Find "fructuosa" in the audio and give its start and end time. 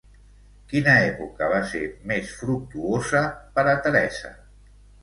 2.41-3.25